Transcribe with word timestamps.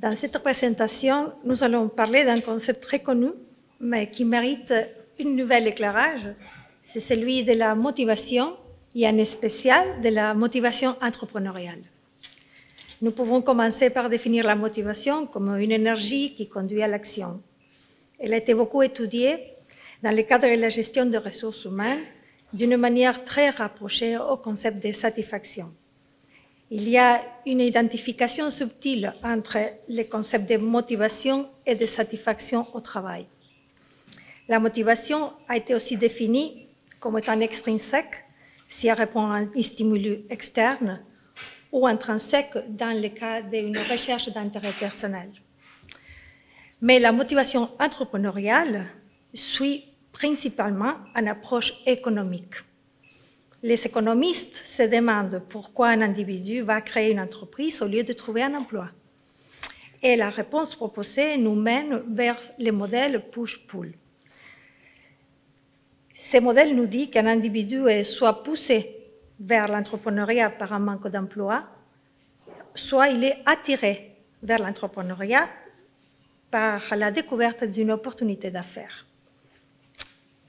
Dans 0.00 0.16
cette 0.16 0.38
présentation, 0.38 1.30
nous 1.44 1.62
allons 1.62 1.90
parler 1.90 2.24
d'un 2.24 2.40
concept 2.40 2.82
très 2.82 3.00
connu, 3.00 3.32
mais 3.80 4.08
qui 4.08 4.24
mérite 4.24 4.72
un 4.72 5.24
nouvel 5.24 5.66
éclairage. 5.66 6.22
C'est 6.82 7.00
celui 7.00 7.44
de 7.44 7.52
la 7.52 7.74
motivation 7.74 8.56
et 8.94 9.06
en 9.06 9.24
spécial 9.26 10.00
de 10.00 10.08
la 10.08 10.32
motivation 10.32 10.96
entrepreneuriale. 11.02 11.82
Nous 13.02 13.10
pouvons 13.10 13.42
commencer 13.42 13.90
par 13.90 14.08
définir 14.08 14.46
la 14.46 14.54
motivation 14.54 15.26
comme 15.26 15.58
une 15.58 15.72
énergie 15.72 16.34
qui 16.34 16.48
conduit 16.48 16.82
à 16.82 16.88
l'action. 16.88 17.42
Elle 18.18 18.32
a 18.32 18.38
été 18.38 18.54
beaucoup 18.54 18.80
étudiée 18.80 19.52
dans 20.02 20.16
le 20.16 20.22
cadre 20.22 20.48
de 20.48 20.58
la 20.58 20.70
gestion 20.70 21.04
des 21.04 21.18
ressources 21.18 21.66
humaines 21.66 22.04
d'une 22.54 22.78
manière 22.78 23.22
très 23.26 23.50
rapprochée 23.50 24.16
au 24.16 24.38
concept 24.38 24.82
de 24.82 24.92
satisfaction. 24.92 25.70
Il 26.72 26.88
y 26.88 26.98
a 26.98 27.20
une 27.46 27.60
identification 27.60 28.48
subtile 28.48 29.12
entre 29.24 29.58
les 29.88 30.06
concepts 30.06 30.48
de 30.48 30.56
motivation 30.56 31.48
et 31.66 31.74
de 31.74 31.84
satisfaction 31.84 32.68
au 32.74 32.80
travail. 32.80 33.26
La 34.48 34.60
motivation 34.60 35.32
a 35.48 35.56
été 35.56 35.74
aussi 35.74 35.96
définie 35.96 36.68
comme 37.00 37.18
étant 37.18 37.40
extrinsèque 37.40 38.24
si 38.68 38.86
elle 38.86 38.98
répond 38.98 39.26
à 39.26 39.38
un 39.38 39.62
stimulus 39.62 40.20
externe 40.30 41.00
ou 41.72 41.88
intrinsèque 41.88 42.56
dans 42.68 42.96
le 42.96 43.08
cas 43.08 43.42
d'une 43.42 43.76
recherche 43.76 44.28
d'intérêt 44.28 44.72
personnel. 44.78 45.30
Mais 46.80 47.00
la 47.00 47.10
motivation 47.10 47.68
entrepreneuriale 47.80 48.86
suit 49.34 49.86
principalement 50.12 50.98
une 51.16 51.26
approche 51.26 51.74
économique. 51.84 52.54
Les 53.62 53.86
économistes 53.86 54.62
se 54.64 54.82
demandent 54.82 55.42
pourquoi 55.50 55.88
un 55.88 56.00
individu 56.00 56.62
va 56.62 56.80
créer 56.80 57.10
une 57.10 57.20
entreprise 57.20 57.82
au 57.82 57.86
lieu 57.86 58.02
de 58.02 58.14
trouver 58.14 58.42
un 58.42 58.54
emploi. 58.54 58.88
Et 60.02 60.16
la 60.16 60.30
réponse 60.30 60.74
proposée 60.74 61.36
nous 61.36 61.54
mène 61.54 62.02
vers 62.08 62.40
le 62.58 62.70
modèle 62.70 63.22
push-pull. 63.30 63.92
Ce 66.14 66.38
modèle 66.38 66.74
nous 66.74 66.86
dit 66.86 67.10
qu'un 67.10 67.26
individu 67.26 67.86
est 67.86 68.04
soit 68.04 68.42
poussé 68.42 68.96
vers 69.38 69.68
l'entrepreneuriat 69.68 70.48
par 70.48 70.72
un 70.72 70.78
manque 70.78 71.08
d'emploi, 71.08 71.64
soit 72.74 73.08
il 73.08 73.24
est 73.24 73.42
attiré 73.44 74.16
vers 74.42 74.58
l'entrepreneuriat 74.58 75.48
par 76.50 76.96
la 76.96 77.10
découverte 77.10 77.64
d'une 77.64 77.90
opportunité 77.90 78.50
d'affaires. 78.50 79.06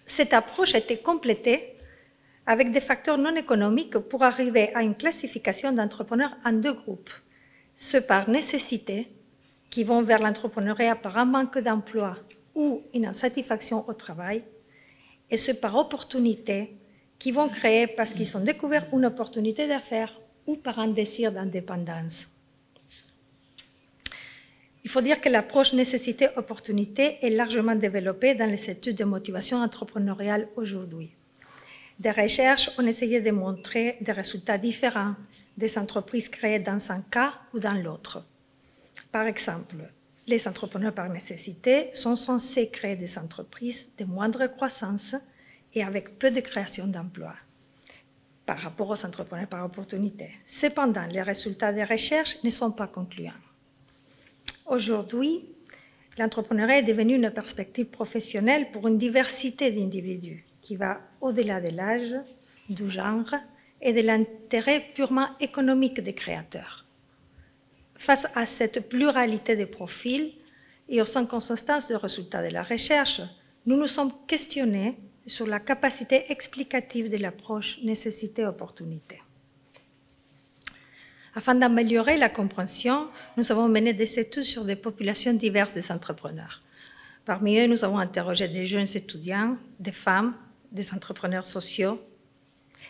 Cette 0.05 0.33
approche 0.33 0.75
a 0.75 0.77
été 0.77 0.97
complétée 0.97 1.75
avec 2.51 2.73
des 2.73 2.81
facteurs 2.81 3.17
non 3.17 3.33
économiques 3.37 3.97
pour 3.97 4.23
arriver 4.23 4.75
à 4.75 4.83
une 4.83 4.93
classification 4.93 5.71
d'entrepreneurs 5.71 6.35
en 6.43 6.51
deux 6.51 6.73
groupes. 6.73 7.13
Ceux 7.77 8.01
par 8.01 8.29
nécessité, 8.29 9.07
qui 9.69 9.85
vont 9.85 10.01
vers 10.01 10.19
l'entrepreneuriat 10.19 10.97
par 10.97 11.17
un 11.17 11.23
manque 11.23 11.59
d'emploi 11.59 12.17
ou 12.53 12.81
une 12.93 13.05
insatisfaction 13.05 13.87
au 13.87 13.93
travail, 13.93 14.43
et 15.29 15.37
ceux 15.37 15.53
par 15.53 15.77
opportunité, 15.77 16.75
qui 17.19 17.31
vont 17.31 17.47
créer 17.47 17.87
parce 17.87 18.13
qu'ils 18.13 18.35
ont 18.35 18.43
découvert 18.43 18.85
une 18.91 19.05
opportunité 19.05 19.65
d'affaires 19.65 20.19
ou 20.45 20.57
par 20.57 20.77
un 20.79 20.89
désir 20.89 21.31
d'indépendance. 21.31 22.27
Il 24.83 24.89
faut 24.89 24.99
dire 24.99 25.21
que 25.21 25.29
l'approche 25.29 25.71
nécessité-opportunité 25.71 27.17
est 27.21 27.29
largement 27.29 27.75
développée 27.75 28.35
dans 28.35 28.49
les 28.49 28.69
études 28.69 28.97
de 28.97 29.05
motivation 29.05 29.59
entrepreneuriale 29.59 30.49
aujourd'hui. 30.57 31.11
Des 32.01 32.09
recherches 32.09 32.71
ont 32.79 32.87
essayé 32.87 33.21
de 33.21 33.29
montrer 33.29 33.97
des 34.01 34.11
résultats 34.11 34.57
différents 34.57 35.13
des 35.55 35.77
entreprises 35.77 36.29
créées 36.29 36.57
dans 36.57 36.91
un 36.91 37.01
cas 37.01 37.35
ou 37.53 37.59
dans 37.59 37.79
l'autre. 37.79 38.25
Par 39.11 39.27
exemple, 39.27 39.75
les 40.25 40.47
entrepreneurs 40.47 40.95
par 40.95 41.09
nécessité 41.09 41.91
sont 41.93 42.15
censés 42.15 42.69
créer 42.69 42.95
des 42.95 43.19
entreprises 43.19 43.91
de 43.99 44.05
moindre 44.05 44.47
croissance 44.47 45.13
et 45.75 45.83
avec 45.83 46.17
peu 46.17 46.31
de 46.31 46.39
création 46.39 46.87
d'emplois 46.87 47.35
par 48.47 48.57
rapport 48.57 48.89
aux 48.89 49.05
entrepreneurs 49.05 49.47
par 49.47 49.63
opportunité. 49.63 50.31
Cependant, 50.43 51.05
les 51.05 51.21
résultats 51.21 51.71
des 51.71 51.83
recherches 51.83 52.35
ne 52.43 52.49
sont 52.49 52.71
pas 52.71 52.87
concluants. 52.87 53.43
Aujourd'hui, 54.65 55.45
l'entrepreneuriat 56.17 56.79
est 56.79 56.93
devenu 56.93 57.13
une 57.13 57.29
perspective 57.29 57.91
professionnelle 57.91 58.71
pour 58.71 58.87
une 58.87 58.97
diversité 58.97 59.69
d'individus 59.69 60.43
qui 60.71 60.77
va 60.77 61.01
au-delà 61.19 61.59
de 61.59 61.67
l'âge, 61.67 62.15
du 62.69 62.89
genre 62.89 63.35
et 63.81 63.91
de 63.91 63.99
l'intérêt 63.99 64.79
purement 64.95 65.27
économique 65.41 65.99
des 65.99 66.13
créateurs. 66.13 66.85
Face 67.95 68.25
à 68.35 68.45
cette 68.45 68.87
pluralité 68.87 69.57
de 69.57 69.65
profils 69.65 70.31
et 70.87 71.01
aux 71.01 71.17
inconsistances 71.17 71.89
de 71.89 71.95
résultats 71.95 72.41
de 72.41 72.53
la 72.53 72.63
recherche, 72.63 73.19
nous 73.65 73.75
nous 73.75 73.87
sommes 73.87 74.13
questionnés 74.25 74.97
sur 75.25 75.45
la 75.45 75.59
capacité 75.59 76.31
explicative 76.31 77.11
de 77.11 77.17
l'approche 77.17 77.79
nécessité-opportunité. 77.83 79.21
Afin 81.35 81.55
d'améliorer 81.55 82.15
la 82.15 82.29
compréhension, 82.29 83.09
nous 83.35 83.51
avons 83.51 83.67
mené 83.67 83.91
des 83.91 84.19
études 84.19 84.43
sur 84.43 84.63
des 84.63 84.77
populations 84.77 85.33
diverses 85.33 85.85
d'entrepreneurs. 85.85 86.61
Parmi 87.25 87.59
eux, 87.59 87.67
nous 87.67 87.83
avons 87.83 87.99
interrogé 87.99 88.47
des 88.47 88.65
jeunes 88.65 88.87
étudiants, 88.95 89.57
des 89.77 89.91
femmes, 89.91 90.33
des 90.71 90.93
entrepreneurs 90.93 91.45
sociaux. 91.45 91.99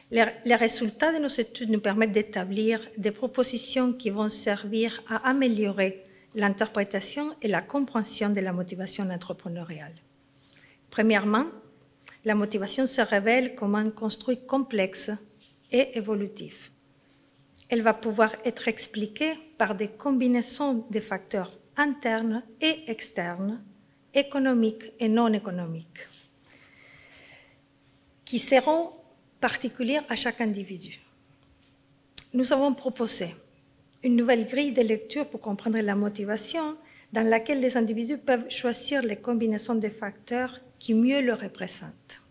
Les, 0.09 0.55
résultats 0.55 1.13
de 1.13 1.19
nos 1.19 1.27
études 1.27 1.69
nous 1.69 1.79
permettent 1.79 2.11
d'établir 2.11 2.79
des 2.97 3.11
propositions 3.11 3.93
qui 3.93 4.09
vont 4.09 4.29
servir 4.29 5.01
à 5.09 5.29
améliorer 5.29 6.03
l'interprétation 6.35 7.33
et 7.41 7.47
la 7.47 7.61
compréhension 7.61 8.29
de 8.29 8.39
la 8.39 8.53
motivation 8.53 9.09
entrepreneuriale. 9.09 9.95
Premièrement, 10.89 11.45
la 12.23 12.35
motivation 12.35 12.87
se 12.87 13.01
révèle 13.01 13.55
comme 13.55 13.75
un 13.75 13.89
construit 13.89 14.45
complexe 14.45 15.11
et 15.71 15.97
évolutif. 15.97 16.71
Elle 17.69 17.81
va 17.81 17.93
pouvoir 17.93 18.35
être 18.45 18.67
expliquée 18.67 19.33
par 19.57 19.75
des 19.75 19.87
combinaisons 19.87 20.85
de 20.89 20.99
facteurs 20.99 21.51
internes 21.77 22.43
et 22.59 22.83
externes, 22.87 23.63
économiques 24.13 24.91
et 24.99 25.07
non 25.07 25.31
économiques, 25.33 25.99
qui 28.31 28.39
seront 28.39 28.91
particulières 29.41 30.05
à 30.07 30.15
chaque 30.15 30.39
individu. 30.39 31.01
Nous 32.33 32.53
avons 32.53 32.73
proposé 32.73 33.35
une 34.03 34.15
nouvelle 34.15 34.47
grille 34.47 34.71
de 34.71 34.81
lecture 34.81 35.27
pour 35.27 35.41
comprendre 35.41 35.77
la 35.79 35.95
motivation 35.95 36.77
dans 37.11 37.27
laquelle 37.27 37.59
les 37.59 37.75
individus 37.75 38.19
peuvent 38.19 38.49
choisir 38.49 39.01
les 39.01 39.17
combinaisons 39.17 39.75
de 39.75 39.89
facteurs 39.89 40.61
qui 40.79 40.93
mieux 40.93 41.19
le 41.19 41.33
représentent. 41.33 42.21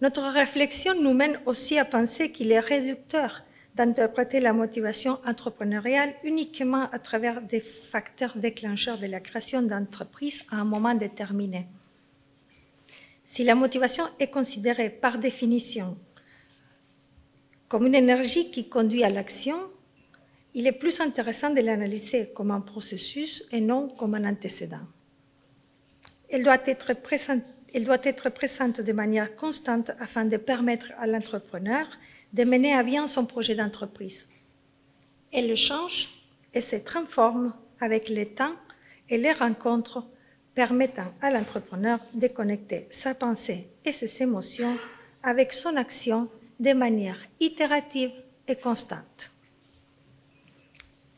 Notre 0.00 0.22
réflexion 0.22 0.94
nous 0.98 1.12
mène 1.12 1.38
aussi 1.44 1.78
à 1.78 1.84
penser 1.84 2.32
qu'il 2.32 2.50
est 2.50 2.60
réducteur 2.60 3.42
d'interpréter 3.74 4.40
la 4.40 4.54
motivation 4.54 5.18
entrepreneuriale 5.26 6.14
uniquement 6.24 6.88
à 6.92 6.98
travers 6.98 7.42
des 7.42 7.60
facteurs 7.60 8.38
déclencheurs 8.38 8.96
de 8.96 9.06
la 9.06 9.20
création 9.20 9.60
d'entreprises 9.60 10.44
à 10.50 10.56
un 10.56 10.64
moment 10.64 10.94
déterminé. 10.94 11.66
Si 13.24 13.44
la 13.44 13.54
motivation 13.54 14.04
est 14.18 14.30
considérée 14.30 14.90
par 14.90 15.18
définition 15.18 15.96
comme 17.68 17.86
une 17.86 17.94
énergie 17.94 18.50
qui 18.50 18.68
conduit 18.68 19.02
à 19.02 19.08
l'action, 19.08 19.56
il 20.52 20.66
est 20.66 20.72
plus 20.72 21.00
intéressant 21.00 21.48
de 21.48 21.62
l'analyser 21.62 22.30
comme 22.34 22.50
un 22.50 22.60
processus 22.60 23.42
et 23.50 23.62
non 23.62 23.88
comme 23.88 24.14
un 24.14 24.28
antécédent. 24.28 24.86
Elle 26.28 26.42
doit 26.42 26.58
être 26.66 26.92
présente, 26.92 28.80
de 28.82 28.92
manière 28.92 29.34
constante 29.36 29.90
afin 30.00 30.26
de 30.26 30.36
permettre 30.36 30.92
à 30.98 31.06
l'entrepreneur 31.06 31.86
de 32.34 32.44
mener 32.44 32.74
à 32.74 32.82
bien 32.82 33.06
son 33.06 33.24
projet 33.24 33.54
d'entreprise. 33.54 34.28
Elle 35.32 35.56
change 35.56 36.10
et 36.52 36.60
se 36.60 36.76
transforme 36.76 37.54
avec 37.80 38.10
le 38.10 38.26
temps 38.26 38.54
et 39.08 39.16
les 39.16 39.32
rencontres 39.32 40.04
permettant 40.54 41.12
à 41.20 41.30
l'entrepreneur 41.30 41.98
de 42.14 42.28
connecter 42.28 42.86
sa 42.90 43.14
pensée 43.14 43.66
et 43.84 43.92
ses 43.92 44.22
émotions 44.22 44.76
avec 45.22 45.52
son 45.52 45.76
action 45.76 46.28
de 46.60 46.72
manière 46.72 47.18
itérative 47.40 48.12
et 48.46 48.56
constante. 48.56 49.30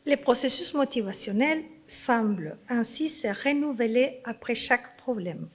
Les 0.05 0.17
processus 0.17 0.73
motivationnels 0.73 1.63
semblent 1.87 2.57
ainsi 2.69 3.09
se 3.09 3.27
renouveler 3.27 4.21
après 4.23 4.55
chaque 4.55 4.97
problème 4.97 5.47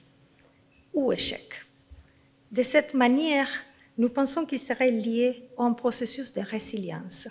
ou 0.93 1.11
échec. 1.11 1.65
De 2.51 2.63
cette 2.63 2.93
manière, 2.93 3.49
nous 3.97 4.09
pensons 4.09 4.45
qu'il 4.45 4.59
serait 4.59 4.91
lié 4.91 5.43
à 5.57 5.63
un 5.63 5.73
processus 5.73 6.33
de 6.33 6.41
résilience. 6.41 7.27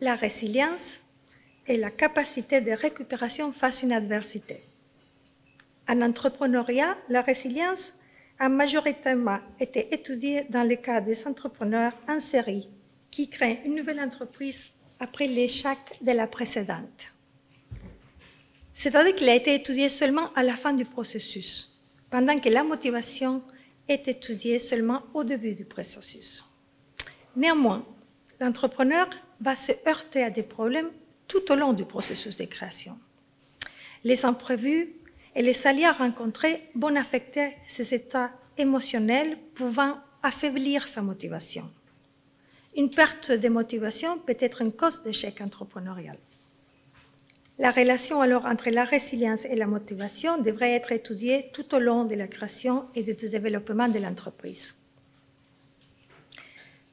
La 0.00 0.14
résilience 0.14 1.00
est 1.66 1.76
la 1.76 1.90
capacité 1.90 2.60
de 2.60 2.72
récupération 2.72 3.52
face 3.52 3.82
à 3.82 3.86
une 3.86 3.92
adversité. 3.92 4.60
En 5.88 6.00
entrepreneuriat, 6.00 6.96
la 7.08 7.22
résilience 7.22 7.92
a 8.38 8.48
majoritairement 8.48 9.38
été 9.60 9.92
étudiée 9.94 10.44
dans 10.50 10.64
le 10.68 10.76
cas 10.76 11.00
des 11.00 11.26
entrepreneurs 11.26 11.92
en 12.08 12.20
série 12.20 12.68
qui 13.10 13.28
créent 13.28 13.60
une 13.64 13.76
nouvelle 13.76 14.00
entreprise 14.00 14.72
après 14.98 15.26
l'échec 15.26 15.78
de 16.00 16.12
la 16.12 16.26
précédente. 16.26 17.12
C'est-à-dire 18.74 19.14
qu'il 19.14 19.28
a 19.28 19.34
été 19.34 19.54
étudié 19.54 19.88
seulement 19.88 20.32
à 20.34 20.42
la 20.42 20.56
fin 20.56 20.72
du 20.72 20.84
processus, 20.84 21.70
pendant 22.10 22.38
que 22.40 22.48
la 22.48 22.64
motivation 22.64 23.42
est 23.86 24.08
étudiée 24.08 24.58
seulement 24.58 25.02
au 25.14 25.22
début 25.22 25.54
du 25.54 25.64
processus. 25.64 26.44
Néanmoins, 27.36 27.86
l'entrepreneur 28.40 29.08
va 29.40 29.54
se 29.54 29.72
heurter 29.86 30.24
à 30.24 30.30
des 30.30 30.42
problèmes 30.42 30.90
tout 31.28 31.50
au 31.50 31.54
long 31.54 31.72
du 31.72 31.84
processus 31.84 32.36
de 32.36 32.44
création. 32.44 32.98
Les 34.04 34.24
imprévus 34.24 34.88
et 35.34 35.42
les 35.42 35.66
aléas 35.66 35.92
rencontrés 35.92 36.62
vont 36.74 36.94
affecter 36.96 37.52
ses 37.66 37.94
états 37.94 38.30
émotionnels, 38.56 39.36
pouvant 39.54 39.96
affaiblir 40.22 40.86
sa 40.88 41.02
motivation. 41.02 41.68
Une 42.76 42.90
perte 42.90 43.30
de 43.30 43.48
motivation 43.48 44.18
peut 44.18 44.36
être 44.40 44.62
une 44.62 44.72
cause 44.72 45.02
d'échec 45.02 45.40
entrepreneurial. 45.40 46.16
La 47.58 47.70
relation 47.70 48.20
alors 48.20 48.46
entre 48.46 48.70
la 48.70 48.84
résilience 48.84 49.44
et 49.44 49.54
la 49.54 49.68
motivation 49.68 50.38
devrait 50.38 50.72
être 50.72 50.90
étudiée 50.90 51.50
tout 51.52 51.72
au 51.74 51.78
long 51.78 52.04
de 52.04 52.16
la 52.16 52.26
création 52.26 52.86
et 52.96 53.02
du 53.04 53.14
développement 53.14 53.88
de 53.88 54.00
l'entreprise. 54.00 54.74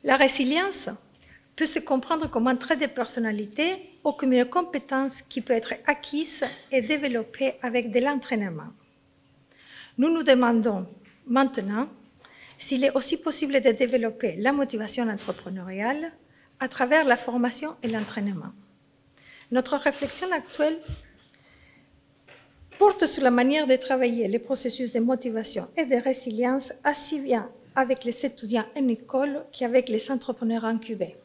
La 0.03 0.17
résilience 0.17 0.89
peut 1.55 1.65
se 1.65 1.79
comprendre 1.79 2.29
comme 2.29 2.47
un 2.47 2.55
trait 2.55 2.77
de 2.77 2.85
personnalité 2.85 3.90
comme 4.03 4.33
une 4.33 4.45
compétence 4.45 5.21
qui 5.21 5.41
peut 5.41 5.53
être 5.53 5.75
acquise 5.85 6.43
et 6.71 6.81
développée 6.81 7.53
avec 7.61 7.91
de 7.91 7.99
l'entraînement. 7.99 8.71
Nous 9.97 10.09
nous 10.11 10.23
demandons 10.23 10.87
maintenant 11.27 11.87
s'il 12.57 12.83
est 12.83 12.95
aussi 12.95 13.17
possible 13.17 13.61
de 13.61 13.71
développer 13.71 14.35
la 14.37 14.51
motivation 14.51 15.07
entrepreneuriale 15.07 16.11
à 16.59 16.67
travers 16.67 17.05
la 17.05 17.17
formation 17.17 17.75
et 17.83 17.87
l'entraînement. 17.87 18.51
Notre 19.51 19.77
réflexion 19.77 20.31
actuelle 20.31 20.79
porte 22.79 23.05
sur 23.05 23.23
la 23.23 23.31
manière 23.31 23.67
de 23.67 23.75
travailler 23.75 24.27
les 24.27 24.39
processus 24.39 24.91
de 24.91 24.99
motivation 24.99 25.67
et 25.77 25.85
de 25.85 25.95
résilience 25.95 26.73
aussi 26.89 27.19
bien 27.19 27.49
avec 27.75 28.03
les 28.03 28.25
étudiants 28.25 28.65
en 28.75 28.87
école 28.87 29.43
qu'avec 29.51 29.89
les 29.89 30.09
entrepreneurs 30.11 30.65
incubés. 30.65 31.15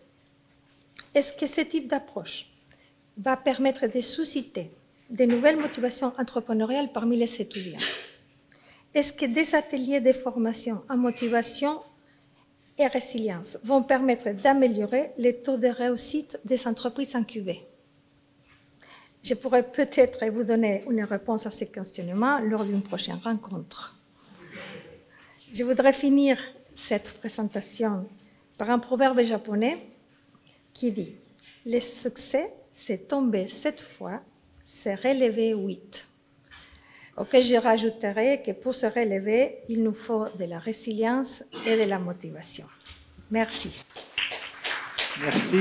Est-ce 1.14 1.32
que 1.32 1.46
ce 1.46 1.62
type 1.62 1.88
d'approche 1.88 2.46
va 3.16 3.36
permettre 3.36 3.86
de 3.86 4.00
susciter 4.00 4.70
de 5.10 5.24
nouvelles 5.24 5.56
motivations 5.58 6.12
entrepreneuriales 6.18 6.92
parmi 6.92 7.16
les 7.16 7.40
étudiants 7.40 7.78
Est-ce 8.94 9.12
que 9.12 9.26
des 9.26 9.54
ateliers 9.54 10.00
de 10.00 10.12
formation 10.12 10.82
en 10.88 10.96
motivation 10.96 11.82
et 12.78 12.86
résilience 12.86 13.58
vont 13.62 13.82
permettre 13.82 14.30
d'améliorer 14.30 15.10
les 15.18 15.36
taux 15.36 15.58
de 15.58 15.68
réussite 15.68 16.40
des 16.44 16.66
entreprises 16.66 17.14
incubées? 17.14 17.66
Je 19.22 19.34
pourrais 19.34 19.70
peut-être 19.70 20.24
vous 20.26 20.44
donner 20.44 20.84
une 20.88 21.04
réponse 21.04 21.46
à 21.46 21.50
ces 21.50 21.66
questionnements 21.66 22.38
lors 22.38 22.64
d'une 22.64 22.82
prochaine 22.82 23.20
rencontre. 23.22 23.96
Je 25.52 25.64
voudrais 25.64 25.92
finir 25.92 26.38
cette 26.74 27.12
présentation 27.12 28.08
par 28.56 28.70
un 28.70 28.78
proverbe 28.78 29.22
japonais 29.22 29.78
qui 30.72 30.90
dit 30.92 31.16
Le 31.64 31.80
succès, 31.80 32.50
c'est 32.78 33.08
tomber 33.08 33.48
sept 33.48 33.80
fois, 33.80 34.20
c'est 34.62 34.96
relever 34.96 35.54
huit. 35.54 36.06
Auquel 37.16 37.42
je 37.42 37.56
rajouterai 37.56 38.42
que 38.44 38.52
pour 38.52 38.74
se 38.74 38.84
relever, 38.84 39.60
il 39.70 39.82
nous 39.82 39.94
faut 39.94 40.26
de 40.38 40.44
la 40.44 40.58
résilience 40.58 41.42
et 41.66 41.78
de 41.78 41.84
la 41.84 41.98
motivation. 41.98 42.66
Merci. 43.30 43.82
Merci. 45.22 45.56